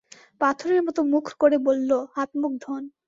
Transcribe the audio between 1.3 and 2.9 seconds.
করে বলল, হাত-মুখ ধোন।